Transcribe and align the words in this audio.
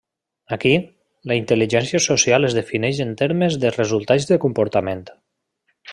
Aquí, 0.55 0.71
la 1.31 1.35
intel·ligència 1.41 2.01
social 2.07 2.49
es 2.49 2.57
defineix 2.61 3.03
en 3.07 3.13
termes 3.23 3.61
de 3.65 3.75
resultats 3.77 4.29
de 4.31 4.43
comportament. 4.47 5.09